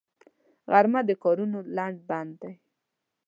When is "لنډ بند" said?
1.75-2.33